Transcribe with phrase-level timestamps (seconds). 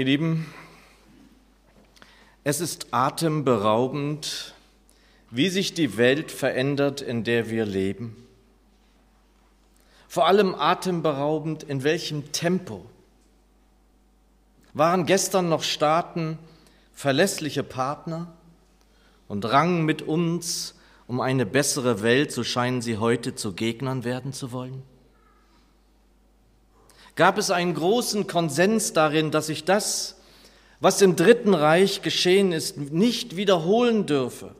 [0.00, 0.46] Ihr Lieben,
[2.42, 4.54] es ist atemberaubend,
[5.30, 8.16] wie sich die Welt verändert, in der wir leben.
[10.08, 12.86] Vor allem atemberaubend, in welchem Tempo.
[14.72, 16.38] Waren gestern noch Staaten
[16.94, 18.32] verlässliche Partner
[19.28, 20.76] und rangen mit uns
[21.08, 24.82] um eine bessere Welt, so scheinen sie heute zu Gegnern werden zu wollen?
[27.16, 30.16] Gab es einen großen Konsens darin, dass sich das,
[30.80, 34.54] was im Dritten Reich geschehen ist, nicht wiederholen dürfe?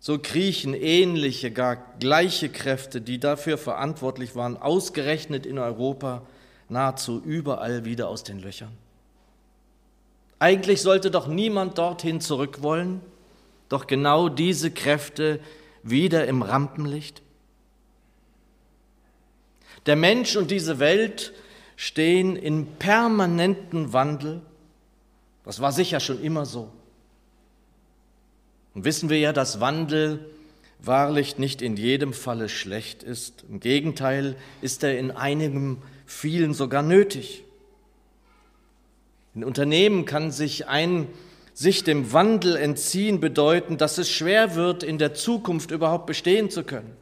[0.00, 6.22] So kriechen ähnliche, gar gleiche Kräfte, die dafür verantwortlich waren, ausgerechnet in Europa,
[6.68, 8.72] nahezu überall wieder aus den Löchern.
[10.40, 13.00] Eigentlich sollte doch niemand dorthin zurück wollen,
[13.68, 15.38] doch genau diese Kräfte
[15.84, 17.22] wieder im Rampenlicht?
[19.86, 21.32] Der Mensch und diese Welt
[21.76, 24.40] stehen in permanenten Wandel.
[25.44, 26.70] Das war sicher schon immer so.
[28.74, 30.30] Und wissen wir ja, dass Wandel
[30.78, 33.44] wahrlich nicht in jedem Falle schlecht ist.
[33.48, 37.44] Im Gegenteil ist er in einigem, vielen sogar nötig.
[39.34, 41.08] In Unternehmen kann sich ein
[41.54, 46.64] sich dem Wandel entziehen bedeuten, dass es schwer wird, in der Zukunft überhaupt bestehen zu
[46.64, 46.96] können.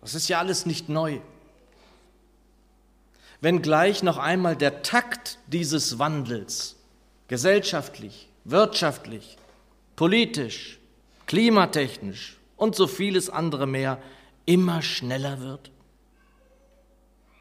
[0.00, 1.18] Das ist ja alles nicht neu.
[3.40, 6.76] Wenngleich noch einmal der Takt dieses Wandels
[7.28, 9.36] gesellschaftlich, wirtschaftlich,
[9.94, 10.78] politisch,
[11.26, 13.98] klimatechnisch und so vieles andere mehr
[14.46, 15.70] immer schneller wird.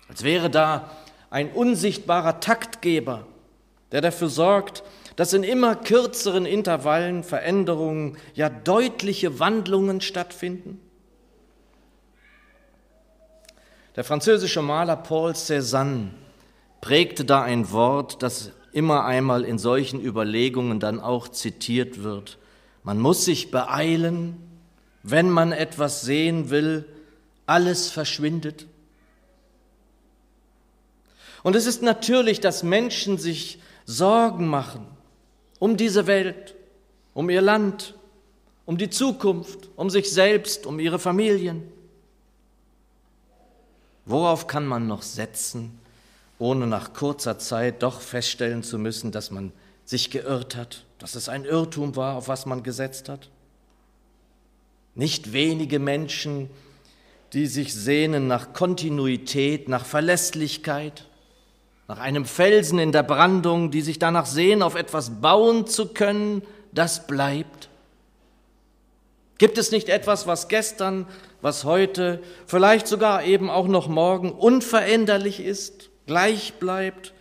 [0.10, 0.92] Als wäre da
[1.30, 3.26] ein unsichtbarer Taktgeber,
[3.92, 4.84] der dafür sorgt,
[5.16, 10.80] dass in immer kürzeren Intervallen Veränderungen, ja deutliche Wandlungen stattfinden?
[13.98, 16.12] Der französische Maler Paul Cézanne
[16.82, 22.38] prägte da ein Wort, das immer einmal in solchen Überlegungen dann auch zitiert wird.
[22.84, 24.38] Man muss sich beeilen,
[25.02, 26.86] wenn man etwas sehen will,
[27.48, 28.68] alles verschwindet.
[31.42, 34.86] Und es ist natürlich, dass Menschen sich Sorgen machen
[35.58, 36.54] um diese Welt,
[37.16, 37.96] um ihr Land,
[38.68, 41.64] um die Zukunft, um sich selbst, um ihre Familien.
[44.08, 45.78] Worauf kann man noch setzen,
[46.40, 49.52] ohne nach kurzer Zeit doch feststellen zu müssen, dass man
[49.84, 53.30] sich geirrt hat, dass es ein Irrtum war, auf was man gesetzt hat?
[54.96, 56.50] Nicht wenige Menschen,
[57.34, 61.06] die sich sehnen nach Kontinuität, nach Verlässlichkeit,
[61.90, 66.44] nach einem Felsen in der Brandung, die sich danach sehen, auf etwas bauen zu können,
[66.72, 67.68] das bleibt?
[69.38, 71.08] Gibt es nicht etwas, was gestern,
[71.42, 77.14] was heute, vielleicht sogar eben auch noch morgen unveränderlich ist, gleich bleibt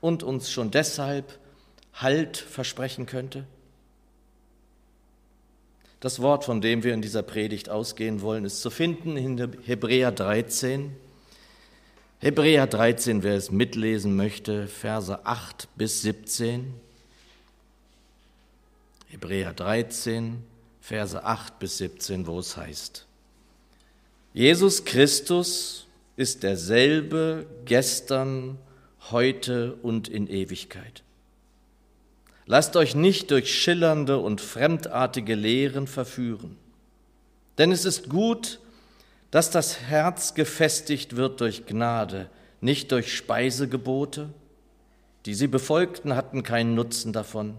[0.00, 1.38] und uns schon deshalb
[1.92, 3.44] Halt versprechen könnte?
[6.00, 10.12] Das Wort, von dem wir in dieser Predigt ausgehen wollen, ist zu finden in Hebräer
[10.12, 10.94] 13,
[12.20, 16.74] Hebräer 13, wer es mitlesen möchte, Verse 8 bis 17.
[19.08, 20.42] Hebräer 13,
[20.80, 23.06] Verse 8 bis 17, wo es heißt,
[24.32, 28.58] Jesus Christus ist derselbe gestern,
[29.10, 31.02] heute und in Ewigkeit.
[32.46, 36.56] Lasst euch nicht durch schillernde und fremdartige Lehren verführen,
[37.58, 38.60] denn es ist gut,
[39.30, 44.30] dass das Herz gefestigt wird durch Gnade, nicht durch Speisegebote.
[45.26, 47.54] Die sie befolgten, hatten keinen Nutzen davon.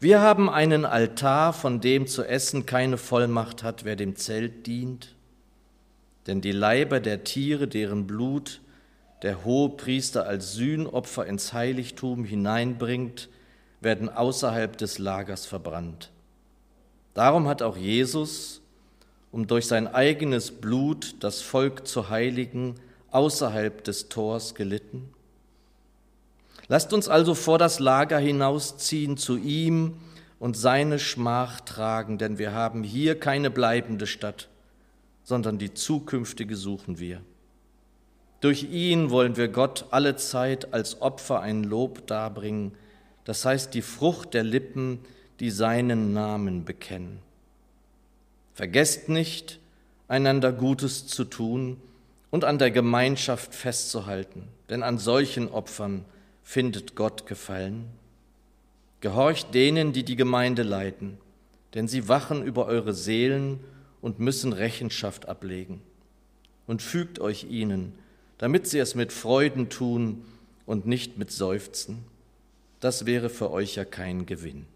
[0.00, 5.14] Wir haben einen Altar, von dem zu essen keine Vollmacht hat, wer dem Zelt dient.
[6.26, 8.60] Denn die Leiber der Tiere, deren Blut
[9.22, 13.28] der hohe Priester als Sühnopfer ins Heiligtum hineinbringt,
[13.80, 16.10] werden außerhalb des Lagers verbrannt.
[17.14, 18.62] Darum hat auch Jesus,
[19.30, 22.76] um durch sein eigenes Blut das Volk zu heiligen,
[23.10, 25.12] außerhalb des Tors gelitten?
[26.72, 29.98] Lasst uns also vor das Lager hinausziehen zu ihm
[30.38, 34.48] und seine Schmach tragen, denn wir haben hier keine bleibende Stadt,
[35.22, 37.20] sondern die zukünftige suchen wir.
[38.40, 42.72] Durch ihn wollen wir Gott alle Zeit als Opfer ein Lob darbringen,
[43.24, 45.00] das heißt die Frucht der Lippen,
[45.40, 47.18] die seinen Namen bekennen.
[48.54, 49.58] Vergesst nicht,
[50.08, 51.76] einander Gutes zu tun
[52.30, 56.06] und an der Gemeinschaft festzuhalten, denn an solchen Opfern
[56.52, 57.86] findet Gott Gefallen.
[59.00, 61.16] Gehorcht denen, die die Gemeinde leiten,
[61.72, 63.58] denn sie wachen über eure Seelen
[64.02, 65.80] und müssen Rechenschaft ablegen.
[66.66, 67.94] Und fügt euch ihnen,
[68.36, 70.26] damit sie es mit Freuden tun
[70.66, 72.04] und nicht mit Seufzen.
[72.80, 74.66] das wäre für euch ja kein Gewinn.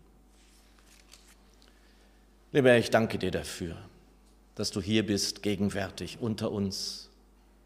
[2.52, 3.76] Lieber Herr, ich danke dir dafür,
[4.54, 7.10] dass du hier bist, gegenwärtig unter uns,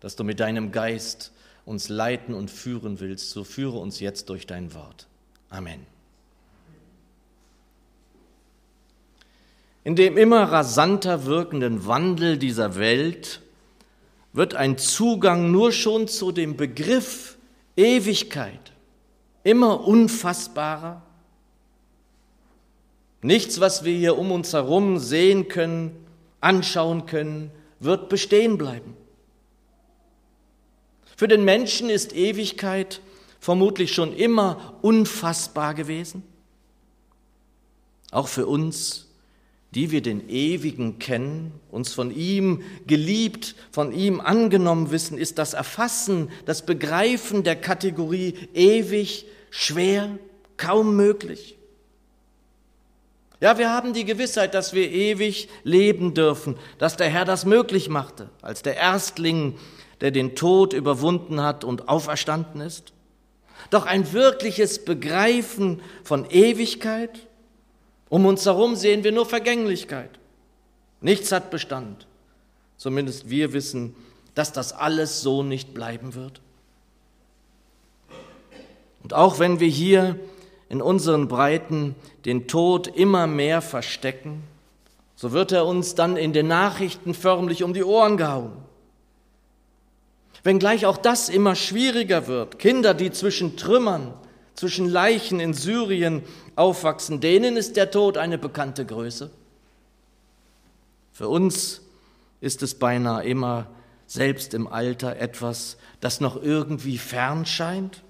[0.01, 1.31] dass du mit deinem Geist
[1.65, 3.31] uns leiten und führen willst.
[3.31, 5.07] So führe uns jetzt durch dein Wort.
[5.49, 5.87] Amen.
[9.83, 13.41] In dem immer rasanter wirkenden Wandel dieser Welt
[14.33, 17.39] wird ein Zugang nur schon zu dem Begriff
[17.77, 18.73] Ewigkeit
[19.43, 21.03] immer unfassbarer.
[23.23, 26.07] Nichts, was wir hier um uns herum sehen können,
[26.41, 28.97] anschauen können, wird bestehen bleiben.
[31.21, 33.03] Für den Menschen ist Ewigkeit
[33.41, 36.23] vermutlich schon immer unfassbar gewesen.
[38.11, 39.07] Auch für uns
[39.73, 45.53] die wir den Ewigen kennen, uns von ihm geliebt, von ihm angenommen wissen, ist das
[45.53, 50.09] Erfassen, das Begreifen der Kategorie ewig schwer,
[50.57, 51.59] kaum möglich.
[53.41, 57.91] Ja, wir haben die Gewissheit, dass wir ewig leben dürfen, dass der Herr das möglich
[57.91, 59.59] machte, als der Erstling,
[60.01, 62.93] der den Tod überwunden hat und auferstanden ist.
[63.71, 67.27] Doch ein wirkliches Begreifen von Ewigkeit,
[68.09, 70.11] um uns herum sehen wir nur Vergänglichkeit.
[71.01, 72.07] Nichts hat Bestand.
[72.77, 73.95] Zumindest wir wissen,
[74.35, 76.41] dass das alles so nicht bleiben wird.
[79.03, 80.19] Und auch wenn wir hier
[80.69, 81.95] in unseren Breiten
[82.25, 84.43] den Tod immer mehr verstecken,
[85.15, 88.53] so wird er uns dann in den Nachrichten förmlich um die Ohren gehauen.
[90.43, 94.15] Wenngleich auch das immer schwieriger wird, Kinder, die zwischen Trümmern,
[94.55, 96.23] zwischen Leichen in Syrien
[96.57, 99.31] aufwachsen, denen ist der Tod eine bekannte Größe.
[101.13, 101.83] Für uns
[102.41, 103.67] ist es beinahe immer
[104.07, 108.03] selbst im Alter etwas, das noch irgendwie fern scheint.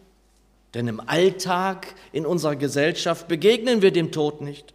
[0.75, 4.73] Denn im Alltag in unserer Gesellschaft begegnen wir dem Tod nicht.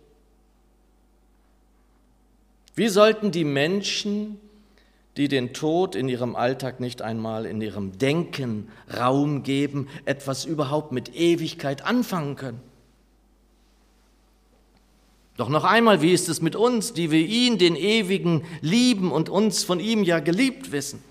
[2.76, 4.40] Wie sollten die Menschen,
[5.18, 10.92] die den Tod in ihrem Alltag nicht einmal in ihrem Denken Raum geben, etwas überhaupt
[10.92, 12.62] mit Ewigkeit anfangen können?
[15.38, 19.28] Doch noch einmal, wie ist es mit uns, die wir ihn, den Ewigen, lieben und
[19.30, 21.04] uns von ihm ja geliebt wissen?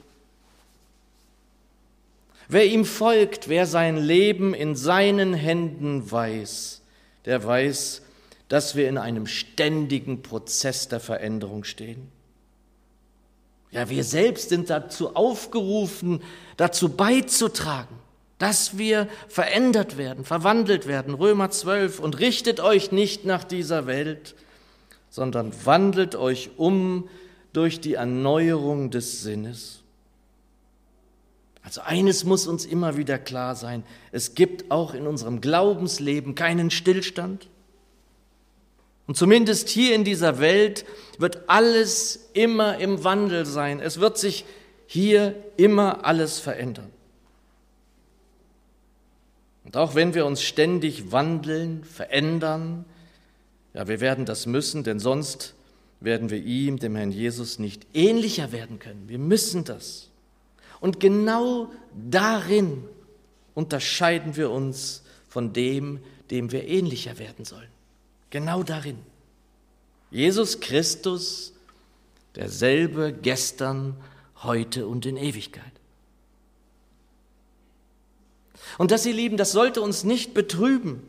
[2.49, 6.83] Wer ihm folgt, wer sein Leben in seinen Händen weiß,
[7.25, 8.03] der weiß,
[8.49, 12.09] dass wir in einem ständigen Prozess der Veränderung stehen.
[13.75, 16.23] Ja, wir selbst sind dazu aufgerufen,
[16.57, 18.03] dazu beizutragen
[18.39, 21.15] dass wir verändert werden, verwandelt werden.
[21.15, 22.01] Römer 12.
[22.01, 24.35] Und richtet euch nicht nach dieser Welt,
[25.09, 27.09] sondern wandelt euch um
[27.53, 29.81] durch die Erneuerung des Sinnes.
[31.63, 36.71] Also eines muss uns immer wieder klar sein, es gibt auch in unserem Glaubensleben keinen
[36.71, 37.49] Stillstand.
[39.07, 40.85] Und zumindest hier in dieser Welt
[41.19, 43.81] wird alles immer im Wandel sein.
[43.81, 44.45] Es wird sich
[44.87, 46.91] hier immer alles verändern.
[49.65, 52.85] Und auch wenn wir uns ständig wandeln, verändern,
[53.73, 55.55] ja, wir werden das müssen, denn sonst
[56.01, 59.09] werden wir ihm, dem Herrn Jesus, nicht ähnlicher werden können.
[59.09, 60.11] Wir müssen das.
[60.81, 61.73] Und genau
[62.09, 62.85] darin
[63.55, 66.01] unterscheiden wir uns von dem,
[66.31, 67.74] dem wir ähnlicher werden sollen.
[68.35, 68.99] Genau darin.
[70.11, 71.53] Jesus Christus,
[72.35, 73.97] derselbe gestern,
[74.43, 75.63] heute und in Ewigkeit.
[78.77, 81.09] Und das, ihr Lieben, das sollte uns nicht betrüben.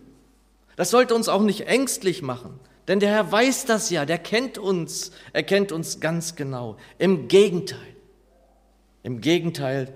[0.75, 2.59] Das sollte uns auch nicht ängstlich machen.
[2.87, 6.77] Denn der Herr weiß das ja, der kennt uns, er kennt uns ganz genau.
[6.99, 7.95] Im Gegenteil,
[9.01, 9.91] im Gegenteil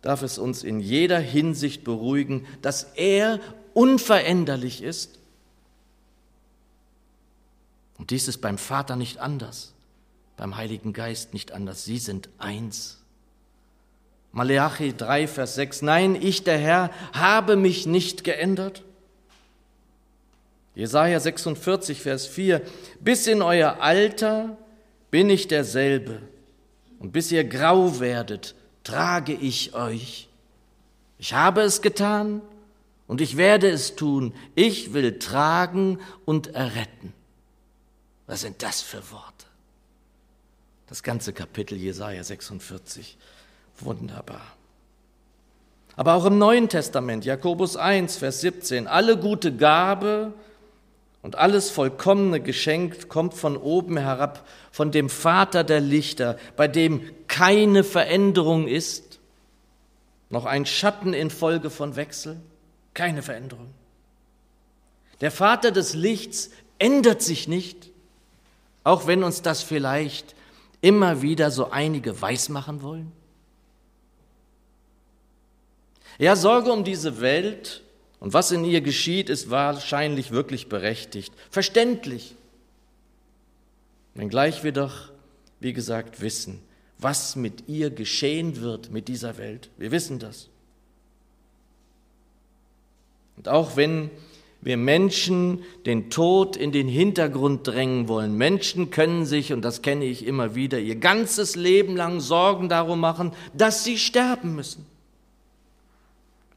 [0.00, 3.40] darf es uns in jeder Hinsicht beruhigen, dass er
[3.74, 5.18] unveränderlich ist.
[8.02, 9.74] Und dies ist beim Vater nicht anders,
[10.36, 11.84] beim Heiligen Geist nicht anders.
[11.84, 12.98] Sie sind eins.
[14.32, 18.82] Maleachi 3, Vers 6, nein, ich, der Herr, habe mich nicht geändert.
[20.74, 22.62] Jesaja 46, Vers 4,
[22.98, 24.56] bis in euer Alter
[25.12, 26.22] bin ich derselbe
[26.98, 30.28] und bis ihr grau werdet, trage ich euch.
[31.18, 32.42] Ich habe es getan
[33.06, 34.34] und ich werde es tun.
[34.56, 37.14] Ich will tragen und erretten.
[38.26, 39.46] Was sind das für Worte?
[40.86, 43.16] Das ganze Kapitel Jesaja 46
[43.80, 44.42] wunderbar.
[45.96, 50.32] Aber auch im Neuen Testament, Jakobus 1, Vers 17, alle gute Gabe
[51.20, 57.02] und alles vollkommene Geschenk kommt von oben herab, von dem Vater der Lichter, bei dem
[57.28, 59.20] keine Veränderung ist,
[60.30, 62.40] noch ein Schatten infolge von Wechsel,
[62.94, 63.68] keine Veränderung.
[65.20, 67.91] Der Vater des Lichts ändert sich nicht,
[68.84, 70.34] auch wenn uns das vielleicht
[70.80, 73.12] immer wieder so einige weismachen wollen.
[76.18, 77.82] Ja, Sorge um diese Welt
[78.20, 82.36] und was in ihr geschieht, ist wahrscheinlich wirklich berechtigt, verständlich.
[84.14, 85.10] Wenngleich wir doch,
[85.60, 86.60] wie gesagt, wissen,
[86.98, 89.70] was mit ihr geschehen wird, mit dieser Welt.
[89.78, 90.48] Wir wissen das.
[93.36, 94.10] Und auch wenn
[94.62, 100.04] wir Menschen den Tod in den Hintergrund drängen wollen, Menschen können sich, und das kenne
[100.04, 104.86] ich immer wieder, ihr ganzes Leben lang Sorgen darum machen, dass sie sterben müssen.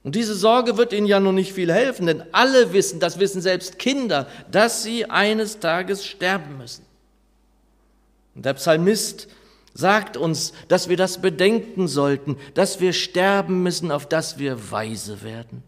[0.04, 3.42] Und diese Sorge wird ihnen ja noch nicht viel helfen, denn alle wissen, das wissen
[3.42, 6.86] selbst Kinder, dass sie eines Tages sterben müssen.
[8.36, 9.28] Und der Psalmist
[9.74, 15.24] sagt uns, dass wir das bedenken sollten, dass wir sterben müssen, auf dass wir weise
[15.24, 15.64] werden.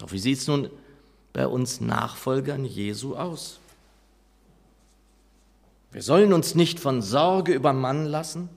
[0.00, 0.70] Doch wie sieht es nun
[1.32, 3.60] bei uns Nachfolgern Jesu aus?
[5.92, 8.48] Wir sollen uns nicht von Sorge übermannen lassen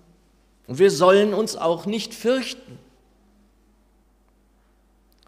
[0.67, 2.79] und wir sollen uns auch nicht fürchten.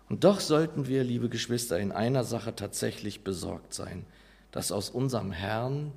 [0.07, 4.05] Und doch sollten wir, liebe Geschwister, in einer Sache tatsächlich besorgt sein,
[4.51, 5.91] dass aus unserem Herrn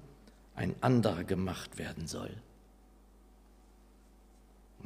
[0.57, 2.31] ein anderer gemacht werden soll.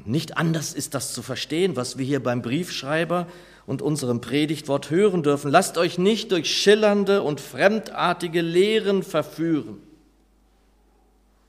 [0.04, 3.26] Nicht anders ist das zu verstehen, was wir hier beim Briefschreiber
[3.66, 5.50] und unserem Predigtwort hören dürfen.
[5.50, 9.78] Lasst euch nicht durch schillernde und fremdartige Lehren verführen.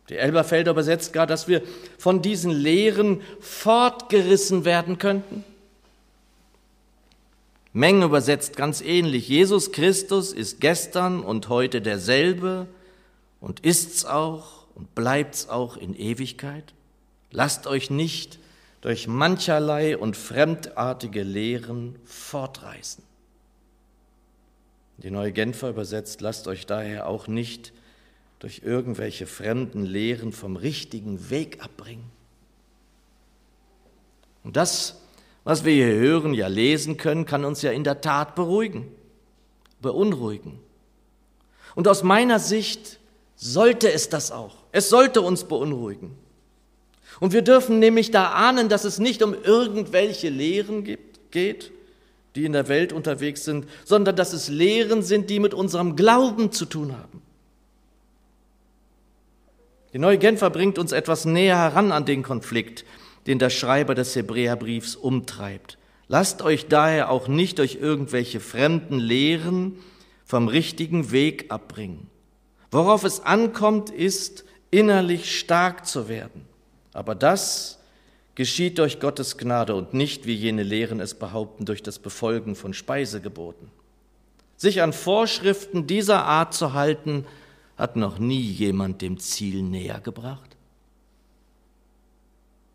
[0.10, 1.62] Die Elberfelder übersetzt gar, dass wir
[1.98, 5.44] von diesen Lehren fortgerissen werden könnten.
[7.72, 9.28] Menge übersetzt ganz ähnlich.
[9.28, 12.68] Jesus Christus ist gestern und heute derselbe
[13.42, 16.74] und ist's auch und bleibt's auch in Ewigkeit.
[17.32, 18.38] Lasst euch nicht
[18.84, 23.04] durch mancherlei und fremdartige Lehren fortreißen.
[24.98, 27.74] Die neue Genfer übersetzt, lasst euch daher auch nicht
[28.38, 32.12] durch irgendwelche fremden Lehren vom richtigen Weg abbringen.
[34.44, 35.02] Und das
[35.44, 38.90] was wir hier hören, ja lesen können, kann uns ja in der Tat beruhigen,
[39.82, 40.60] beunruhigen.
[41.76, 43.00] Und aus meiner Sicht
[43.36, 44.56] sollte es das auch.
[44.72, 46.18] Es sollte uns beunruhigen.
[47.20, 50.84] Und wir dürfen nämlich da ahnen, dass es nicht um irgendwelche Lehren
[51.32, 51.72] geht,
[52.36, 56.52] die in der Welt unterwegs sind, sondern dass es Lehren sind, die mit unserem Glauben
[56.52, 57.22] zu tun haben.
[59.94, 62.84] Die neue Genfer bringt uns etwas näher heran an den Konflikt,
[63.28, 65.78] den der Schreiber des Hebräerbriefs umtreibt.
[66.08, 69.78] Lasst euch daher auch nicht durch irgendwelche fremden Lehren
[70.26, 72.08] vom richtigen Weg abbringen.
[72.72, 76.48] Worauf es ankommt, ist, innerlich stark zu werden.
[76.94, 77.80] Aber das
[78.36, 82.74] geschieht durch Gottes Gnade und nicht, wie jene Lehren es behaupten, durch das Befolgen von
[82.74, 83.70] Speisegeboten.
[84.58, 87.26] Sich an Vorschriften dieser Art zu halten,
[87.78, 90.56] hat noch nie jemand dem Ziel näher gebracht.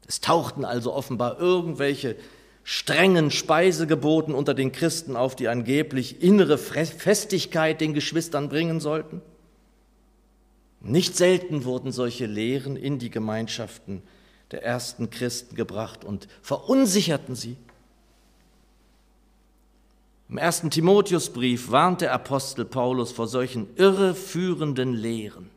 [0.07, 2.17] Es tauchten also offenbar irgendwelche
[2.65, 9.23] strengen Speisegeboten unter den Christen auf, die angeblich innere Festigkeit den Geschwistern bringen sollten.
[10.81, 14.03] Nicht selten wurden solche Lehren in die Gemeinschaften
[14.51, 17.57] der ersten Christen gebracht und verunsicherten sie.
[20.29, 25.51] Im ersten Timotheusbrief warnt der Apostel Paulus vor solchen irreführenden Lehren.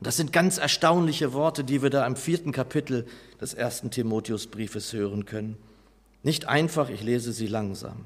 [0.00, 3.06] Das sind ganz erstaunliche Worte, die wir da im vierten Kapitel
[3.40, 5.56] des ersten Timotheusbriefes hören können.
[6.22, 8.04] Nicht einfach, ich lese sie langsam.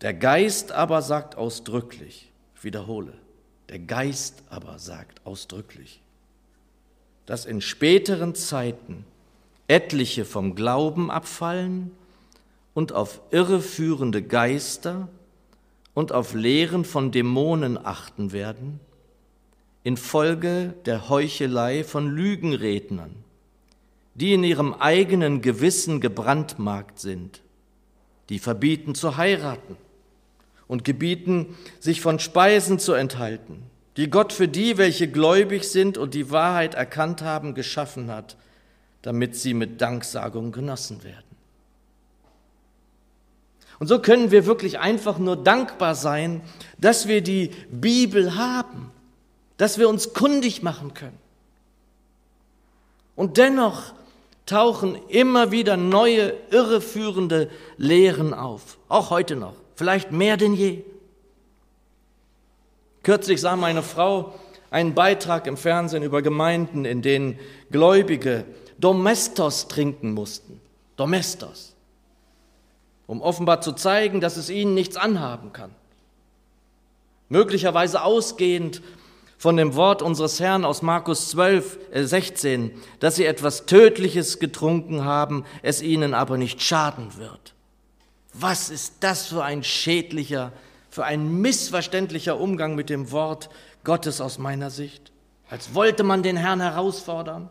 [0.00, 3.12] Der Geist aber sagt ausdrücklich, ich wiederhole,
[3.68, 6.00] der Geist aber sagt ausdrücklich,
[7.26, 9.04] dass in späteren Zeiten
[9.68, 11.90] etliche vom Glauben abfallen
[12.74, 15.08] und auf irreführende Geister
[15.94, 18.80] und auf Lehren von Dämonen achten werden,
[19.84, 23.14] infolge der Heuchelei von Lügenrednern,
[24.14, 27.42] die in ihrem eigenen Gewissen gebrandmarkt sind,
[28.28, 29.76] die verbieten zu heiraten
[30.74, 33.62] und gebieten, sich von Speisen zu enthalten,
[33.96, 38.36] die Gott für die, welche gläubig sind und die Wahrheit erkannt haben, geschaffen hat,
[39.00, 41.24] damit sie mit Danksagung genossen werden.
[43.78, 46.42] Und so können wir wirklich einfach nur dankbar sein,
[46.78, 48.90] dass wir die Bibel haben
[49.56, 51.18] dass wir uns kundig machen können.
[53.16, 53.92] Und dennoch
[54.46, 60.84] tauchen immer wieder neue, irreführende Lehren auf, auch heute noch, vielleicht mehr denn je.
[63.02, 64.34] Kürzlich sah meine Frau
[64.70, 67.38] einen Beitrag im Fernsehen über Gemeinden, in denen
[67.70, 68.44] Gläubige
[68.78, 70.60] Domestos trinken mussten.
[70.96, 71.74] Domestos.
[73.06, 75.70] Um offenbar zu zeigen, dass es ihnen nichts anhaben kann.
[77.28, 78.82] Möglicherweise ausgehend
[79.38, 85.04] von dem Wort unseres Herrn aus Markus 12, äh 16, dass sie etwas Tödliches getrunken
[85.04, 87.53] haben, es ihnen aber nicht schaden wird.
[88.34, 90.52] Was ist das für ein schädlicher,
[90.90, 93.48] für ein missverständlicher Umgang mit dem Wort
[93.84, 95.12] Gottes aus meiner Sicht?
[95.48, 97.48] Als wollte man den Herrn herausfordern.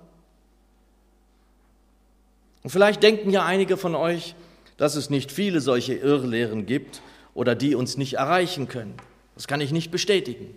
[2.63, 4.35] Und vielleicht denken ja einige von euch,
[4.77, 7.01] dass es nicht viele solche Irrlehren gibt
[7.33, 8.95] oder die uns nicht erreichen können.
[9.35, 10.53] Das kann ich nicht bestätigen.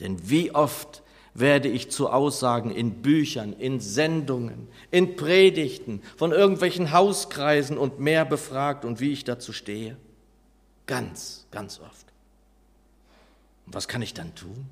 [0.00, 1.02] Denn wie oft
[1.34, 8.24] werde ich zu Aussagen in Büchern, in Sendungen, in Predigten von irgendwelchen Hauskreisen und mehr
[8.24, 9.96] befragt und wie ich dazu stehe?
[10.86, 12.06] Ganz, ganz oft.
[13.66, 14.66] Und was kann ich dann tun?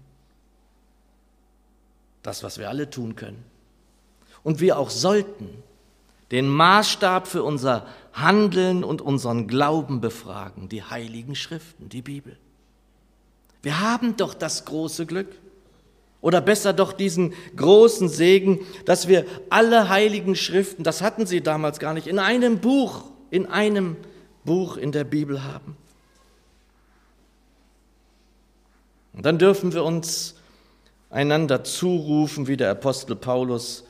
[2.23, 3.45] Das, was wir alle tun können.
[4.43, 5.63] Und wir auch sollten
[6.31, 12.37] den Maßstab für unser Handeln und unseren Glauben befragen, die heiligen Schriften, die Bibel.
[13.63, 15.29] Wir haben doch das große Glück.
[16.21, 21.79] Oder besser doch diesen großen Segen, dass wir alle heiligen Schriften, das hatten sie damals
[21.79, 23.97] gar nicht, in einem Buch, in einem
[24.45, 25.77] Buch in der Bibel haben.
[29.13, 30.35] Und dann dürfen wir uns
[31.11, 33.85] einander zurufen, wie der Apostel Paulus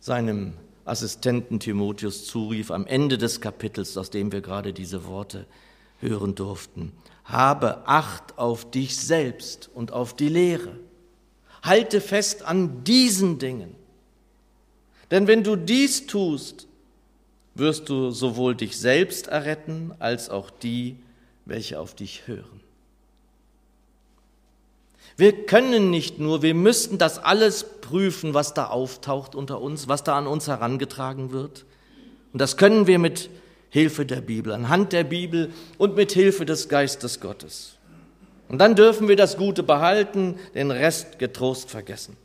[0.00, 5.46] seinem Assistenten Timotheus zurief am Ende des Kapitels, aus dem wir gerade diese Worte
[6.00, 6.92] hören durften.
[7.24, 10.76] Habe Acht auf dich selbst und auf die Lehre.
[11.62, 13.74] Halte fest an diesen Dingen.
[15.10, 16.66] Denn wenn du dies tust,
[17.54, 20.96] wirst du sowohl dich selbst erretten als auch die,
[21.44, 22.60] welche auf dich hören.
[25.16, 30.04] Wir können nicht nur, wir müssten das alles prüfen, was da auftaucht unter uns, was
[30.04, 31.66] da an uns herangetragen wird.
[32.32, 33.28] Und das können wir mit
[33.68, 37.76] Hilfe der Bibel, anhand der Bibel und mit Hilfe des Geistes Gottes.
[38.52, 42.18] Und dann dürfen wir das Gute behalten, den Rest getrost vergessen.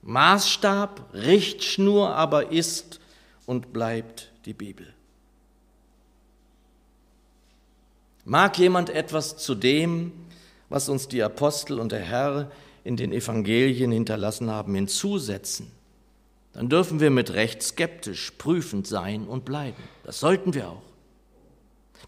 [0.00, 2.98] Maßstab, Richtschnur aber ist
[3.44, 4.86] und bleibt die Bibel.
[8.24, 10.12] Mag jemand etwas zu dem,
[10.70, 12.50] was uns die Apostel und der Herr
[12.82, 15.70] in den Evangelien hinterlassen haben, hinzusetzen,
[16.54, 19.82] dann dürfen wir mit Recht skeptisch, prüfend sein und bleiben.
[20.04, 20.89] Das sollten wir auch.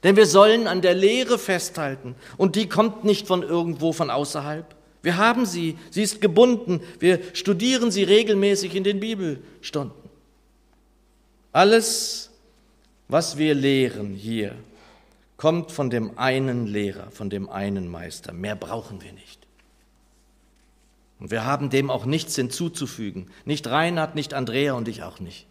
[0.03, 4.75] Denn wir sollen an der Lehre festhalten und die kommt nicht von irgendwo von außerhalb.
[5.03, 10.11] Wir haben sie, sie ist gebunden, wir studieren sie regelmäßig in den Bibelstunden.
[11.53, 12.31] Alles,
[13.09, 14.55] was wir lehren hier,
[15.37, 18.33] kommt von dem einen Lehrer, von dem einen Meister.
[18.33, 19.41] Mehr brauchen wir nicht.
[21.19, 23.29] Und wir haben dem auch nichts hinzuzufügen.
[23.45, 25.47] Nicht Reinhard, nicht Andrea und ich auch nicht.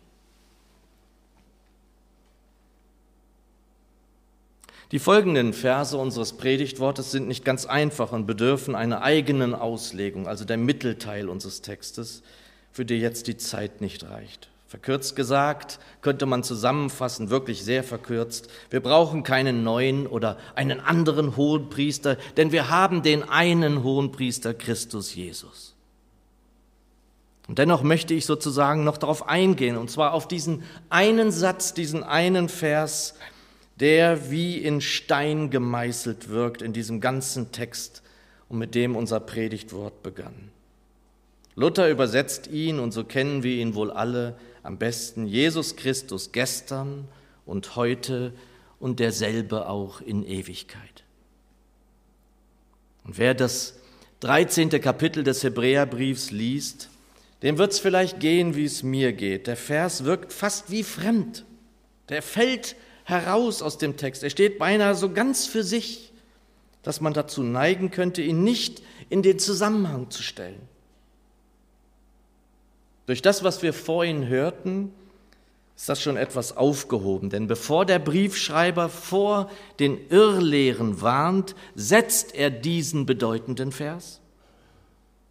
[4.91, 10.43] Die folgenden Verse unseres Predigtwortes sind nicht ganz einfach und bedürfen einer eigenen Auslegung, also
[10.43, 12.23] der Mittelteil unseres Textes,
[12.73, 14.49] für die jetzt die Zeit nicht reicht.
[14.67, 21.37] Verkürzt gesagt könnte man zusammenfassen, wirklich sehr verkürzt, wir brauchen keinen neuen oder einen anderen
[21.37, 25.73] Hohenpriester, denn wir haben den einen Hohenpriester Christus Jesus.
[27.47, 32.03] Und dennoch möchte ich sozusagen noch darauf eingehen, und zwar auf diesen einen Satz, diesen
[32.03, 33.15] einen Vers,
[33.81, 38.03] der wie in Stein gemeißelt wirkt in diesem ganzen Text
[38.47, 40.51] und mit dem unser Predigtwort begann.
[41.55, 47.07] Luther übersetzt ihn, und so kennen wir ihn wohl alle, am besten Jesus Christus gestern
[47.45, 48.33] und heute
[48.79, 51.03] und derselbe auch in Ewigkeit.
[53.03, 53.79] Und wer das
[54.21, 54.69] 13.
[54.69, 56.89] Kapitel des Hebräerbriefs liest,
[57.41, 59.47] dem wird es vielleicht gehen, wie es mir geht.
[59.47, 61.43] Der Vers wirkt fast wie fremd.
[62.09, 62.75] Der fällt
[63.11, 64.23] heraus aus dem Text.
[64.23, 66.11] Er steht beinahe so ganz für sich,
[66.81, 70.61] dass man dazu neigen könnte, ihn nicht in den Zusammenhang zu stellen.
[73.05, 74.91] Durch das, was wir vorhin hörten,
[75.75, 77.29] ist das schon etwas aufgehoben.
[77.29, 84.21] Denn bevor der Briefschreiber vor den Irrlehren warnt, setzt er diesen bedeutenden Vers.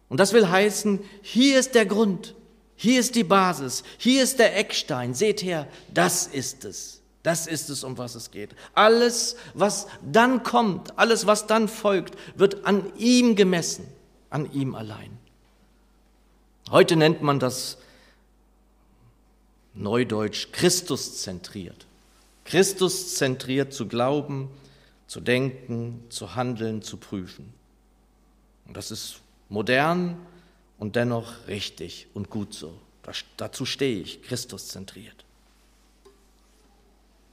[0.09, 2.35] Und das will heißen, hier ist der Grund,
[2.75, 5.13] hier ist die Basis, hier ist der Eckstein.
[5.13, 7.00] Seht her, das ist es.
[7.23, 8.55] Das ist es, um was es geht.
[8.73, 13.87] Alles, was dann kommt, alles, was dann folgt, wird an ihm gemessen,
[14.29, 15.17] an ihm allein.
[16.69, 17.77] Heute nennt man das
[19.73, 21.85] Neudeutsch Christus zentriert.
[22.43, 24.49] Christus zentriert zu glauben,
[25.07, 27.53] zu denken, zu handeln, zu prüfen.
[28.65, 30.17] Und das ist modern
[30.79, 32.73] und dennoch richtig und gut so.
[33.37, 35.13] dazu stehe ich, Christus zentriert.
[35.13, 35.30] Und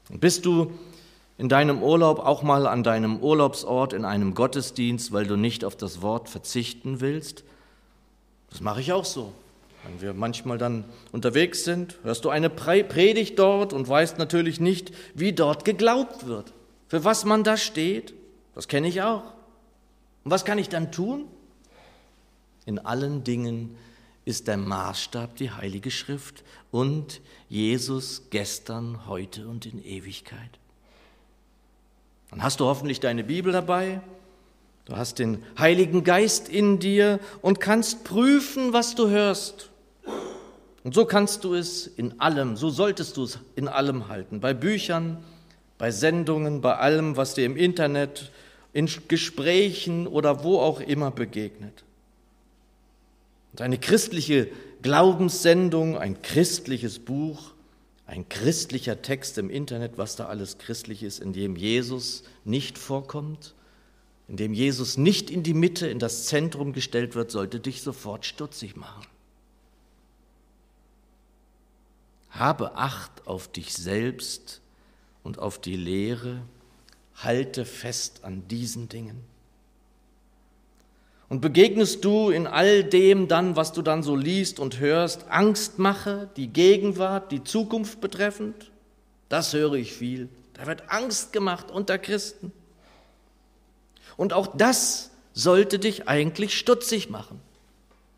[0.09, 0.73] bist du
[1.37, 5.77] in deinem Urlaub auch mal an deinem Urlaubsort in einem Gottesdienst, weil du nicht auf
[5.77, 7.45] das Wort verzichten willst?
[8.51, 9.33] Das mache ich auch so.
[9.85, 14.93] Wenn wir manchmal dann unterwegs sind, hörst du eine Predigt dort und weißt natürlich nicht,
[15.15, 16.53] wie dort geglaubt wird,
[16.89, 18.15] für was man da steht.
[18.55, 19.23] Das kenne ich auch.
[20.25, 21.27] Und was kann ich dann tun?
[22.67, 23.77] In allen Dingen
[24.29, 30.51] ist der Maßstab die Heilige Schrift und Jesus gestern, heute und in Ewigkeit.
[32.29, 34.03] Dann hast du hoffentlich deine Bibel dabei,
[34.85, 39.71] du hast den Heiligen Geist in dir und kannst prüfen, was du hörst.
[40.85, 44.53] Und so kannst du es in allem, so solltest du es in allem halten, bei
[44.53, 45.25] Büchern,
[45.79, 48.31] bei Sendungen, bei allem, was dir im Internet,
[48.75, 51.85] in Gesprächen oder wo auch immer begegnet.
[53.53, 54.49] Und eine christliche
[54.83, 57.53] Glaubenssendung, ein christliches Buch,
[58.07, 63.55] ein christlicher Text im Internet, was da alles christlich ist, in dem Jesus nicht vorkommt,
[64.29, 68.25] in dem Jesus nicht in die Mitte, in das Zentrum gestellt wird, sollte dich sofort
[68.25, 69.07] stutzig machen.
[72.31, 74.61] Habe Acht auf dich selbst
[75.23, 76.43] und auf die Lehre,
[77.17, 79.23] halte fest an diesen Dingen.
[81.29, 86.31] Und begegnest du in all dem dann, was du dann so liest und hörst, Angstmache,
[86.37, 88.71] die Gegenwart, die Zukunft betreffend?
[89.29, 90.29] Das höre ich viel.
[90.55, 92.51] Da wird Angst gemacht unter Christen.
[94.17, 97.41] Und auch das sollte dich eigentlich stutzig machen.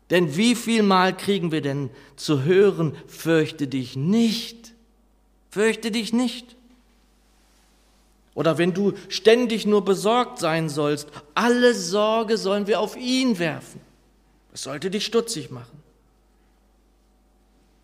[0.09, 4.73] Denn wie viel Mal kriegen wir denn zu hören, fürchte dich nicht,
[5.49, 6.55] fürchte dich nicht.
[8.33, 13.81] Oder wenn du ständig nur besorgt sein sollst, alle Sorge sollen wir auf ihn werfen.
[14.51, 15.81] Das sollte dich stutzig machen.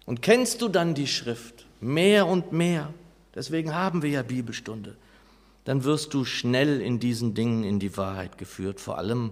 [0.06, 2.94] Und kennst du dann die Schrift mehr und mehr,
[3.36, 4.96] deswegen haben wir ja Bibelstunde,
[5.66, 9.32] dann wirst du schnell in diesen Dingen in die Wahrheit geführt, vor allem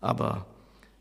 [0.00, 0.46] aber,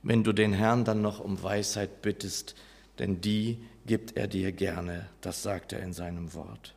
[0.03, 2.55] wenn du den Herrn dann noch um Weisheit bittest,
[2.99, 6.74] denn die gibt er dir gerne, das sagt er in seinem Wort.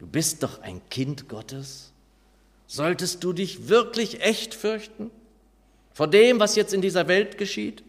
[0.00, 1.92] Du bist doch ein Kind Gottes.
[2.66, 5.10] Solltest du dich wirklich echt fürchten
[5.92, 7.82] vor dem, was jetzt in dieser Welt geschieht,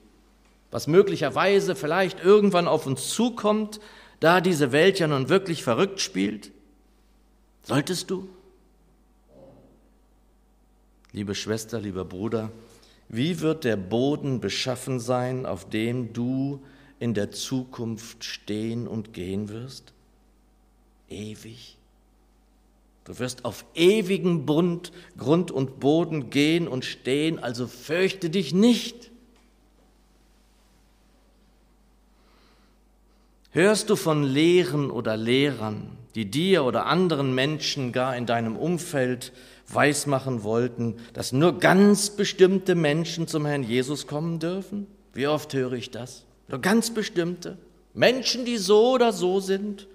[0.72, 3.80] was möglicherweise vielleicht irgendwann auf uns zukommt,
[4.20, 6.52] da diese Welt ja nun wirklich verrückt spielt?
[7.64, 8.28] Solltest du?
[11.14, 12.52] Liebe Schwester, lieber Bruder,
[13.08, 16.62] wie wird der Boden beschaffen sein, auf dem du
[17.00, 19.94] in der Zukunft stehen und gehen wirst?
[21.08, 21.78] Ewig
[23.06, 29.10] Du wirst auf ewigen Bund, Grund und Boden gehen und stehen, also fürchte dich nicht.
[33.50, 39.34] Hörst du von Lehren oder Lehrern, die dir oder anderen Menschen gar in deinem Umfeld
[39.68, 44.88] weismachen wollten, dass nur ganz bestimmte Menschen zum Herrn Jesus kommen dürfen?
[45.14, 46.24] Wie oft höre ich das?
[46.48, 47.58] Nur ganz bestimmte
[47.94, 49.88] Menschen, die so oder so sind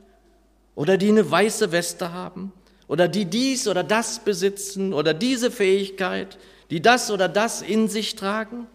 [0.75, 2.53] oder die eine weiße Weste haben
[2.89, 6.39] oder die dies oder das besitzen oder diese Fähigkeit,
[6.71, 8.67] die das oder das in sich tragen?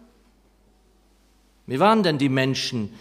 [1.66, 2.92] Wie waren denn die Menschen,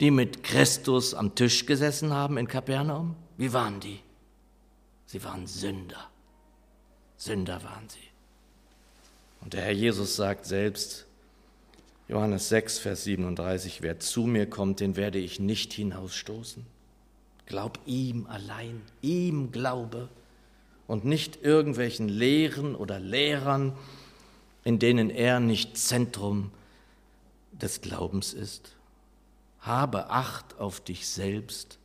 [0.00, 3.16] die mit Christus am Tisch gesessen haben in Kapernaum?
[3.36, 4.00] Wie waren die?
[5.06, 6.08] Sie waren Sünder.
[7.16, 7.98] Sünder waren sie.
[9.40, 11.06] Und der Herr Jesus sagt selbst,
[12.08, 16.66] Johannes 6, Vers 37, wer zu mir kommt, den werde ich nicht hinausstoßen.
[17.46, 20.08] Glaub ihm allein, ihm glaube
[20.88, 23.74] und nicht irgendwelchen Lehren oder Lehrern,
[24.64, 26.50] in denen er nicht Zentrum
[27.52, 28.74] des Glaubens ist.
[29.60, 31.78] Habe Acht auf dich selbst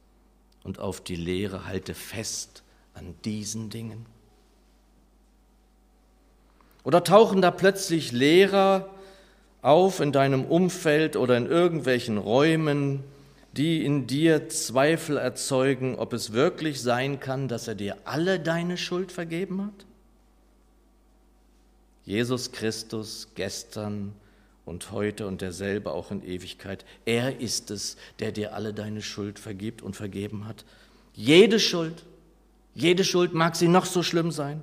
[0.63, 2.63] und auf die Lehre, halte fest
[2.93, 4.05] an diesen Dingen.
[6.83, 8.89] Oder tauchen da plötzlich Lehrer
[9.61, 13.03] auf in deinem Umfeld oder in irgendwelchen Räumen,
[13.53, 18.77] die in dir Zweifel erzeugen, ob es wirklich sein kann, dass er dir alle deine
[18.77, 19.85] Schuld vergeben hat?
[22.05, 24.13] Jesus Christus gestern
[24.65, 26.83] und heute und derselbe auch in Ewigkeit.
[27.05, 30.65] Er ist es, der dir alle deine Schuld vergibt und vergeben hat.
[31.13, 32.03] Jede Schuld,
[32.73, 34.61] jede Schuld mag sie noch so schlimm sein.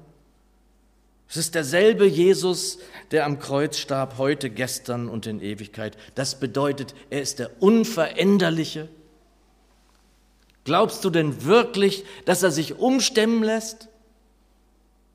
[1.30, 2.78] Es ist derselbe Jesus,
[3.12, 5.96] der am Kreuz starb, heute, gestern und in Ewigkeit.
[6.16, 8.88] Das bedeutet, er ist der Unveränderliche.
[10.64, 13.86] Glaubst du denn wirklich, dass er sich umstemmen lässt?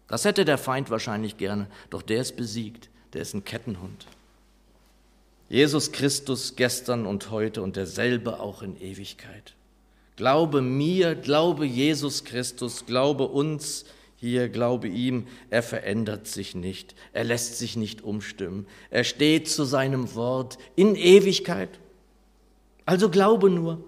[0.08, 4.08] Das hätte der Feind wahrscheinlich gerne, doch der ist besiegt, der ist ein Kettenhund.
[5.49, 9.54] Jesus Christus gestern und heute und derselbe auch in Ewigkeit.
[10.15, 13.84] Glaube mir, glaube Jesus Christus, glaube uns
[14.17, 15.28] hier, glaube ihm.
[15.49, 18.67] Er verändert sich nicht, er lässt sich nicht umstimmen.
[18.89, 21.80] Er steht zu seinem Wort in Ewigkeit.
[22.86, 23.84] Also glaube nur.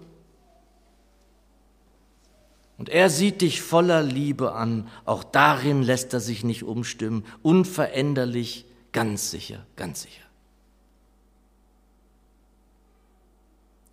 [2.78, 8.66] Und er sieht dich voller Liebe an, auch darin lässt er sich nicht umstimmen, unveränderlich,
[8.92, 10.22] ganz sicher, ganz sicher.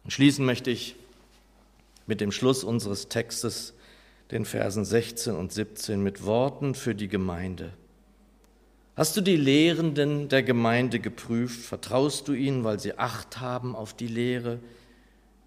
[0.03, 0.95] Und schließen möchte ich
[2.05, 3.73] mit dem Schluss unseres Textes,
[4.31, 7.73] den Versen 16 und 17, mit Worten für die Gemeinde.
[8.95, 11.59] Hast du die Lehrenden der Gemeinde geprüft?
[11.61, 14.59] Vertraust du ihnen, weil sie Acht haben auf die Lehre,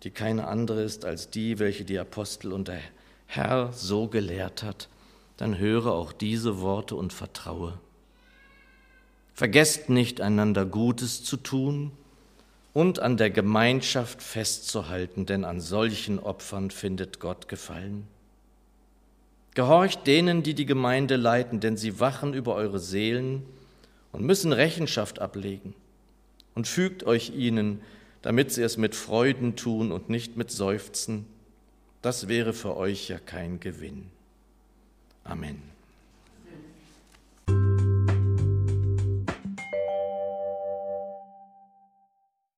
[0.03, 2.81] die keine andere ist als die, welche die Apostel und der
[3.27, 4.89] Herr so gelehrt hat?
[5.39, 7.79] Dann höre auch diese Worte und vertraue.
[9.33, 11.93] Vergesst nicht, einander Gutes zu tun
[12.75, 18.07] und an der Gemeinschaft festzuhalten, denn an solchen Opfern findet Gott Gefallen.
[19.59, 23.43] Gehorcht denen, die die Gemeinde leiten, denn sie wachen über eure Seelen
[24.13, 25.75] und müssen Rechenschaft ablegen.
[26.55, 27.81] Und fügt euch ihnen,
[28.23, 31.27] damit sie es mit Freuden tun und nicht mit Seufzen.
[32.03, 34.05] Das wäre für euch ja kein Gewinn.
[35.25, 35.61] Amen.